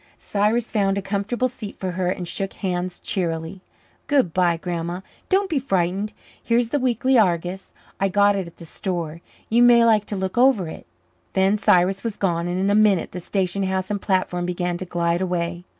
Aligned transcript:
Cyrus 0.17 0.71
found 0.71 0.97
a 0.97 1.01
comfortable 1.03 1.47
seat 1.47 1.79
for 1.79 1.91
her 1.91 2.09
and 2.09 2.27
shook 2.27 2.53
hands 2.53 2.99
cheerily. 2.99 3.61
"Good 4.07 4.33
bye, 4.33 4.57
Grandma. 4.57 5.01
Don't 5.29 5.47
be 5.47 5.59
frightened. 5.59 6.11
Here's 6.41 6.69
the 6.69 6.79
Weekly 6.79 7.19
Argus. 7.19 7.75
I 7.99 8.09
got 8.09 8.35
it 8.35 8.47
at 8.47 8.57
the 8.57 8.65
store. 8.65 9.21
You 9.47 9.61
may 9.61 9.85
like 9.85 10.05
to 10.05 10.15
look 10.15 10.39
over 10.39 10.67
it." 10.67 10.87
Then 11.33 11.55
Cyrus 11.55 12.03
was 12.03 12.17
gone, 12.17 12.47
and 12.47 12.59
in 12.59 12.71
a 12.71 12.73
minute 12.73 13.11
the 13.11 13.19
station 13.19 13.61
house 13.61 13.91
and 13.91 14.01
platform 14.01 14.47
began 14.47 14.75
to 14.77 14.85
glide 14.85 15.21
away. 15.21 15.65